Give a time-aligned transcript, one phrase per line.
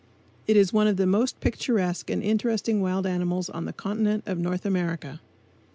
[0.47, 4.39] It is one of the most picturesque and interesting wild animals on the continent of
[4.39, 5.21] North America.